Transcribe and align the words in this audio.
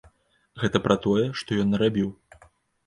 Гэта 0.61 0.81
пра 0.87 0.95
тое, 1.05 1.29
што 1.43 1.59
ён 1.67 1.71
нарабіў. 1.75 2.13